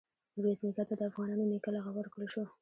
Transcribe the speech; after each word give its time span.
میرویس 0.35 0.59
نیکه 0.65 0.83
ته 0.89 0.93
د 0.97 1.01
“افغانانو 1.09 1.49
نیکه” 1.51 1.69
لقب 1.75 1.93
ورکړل 1.97 2.27
شو. 2.33 2.43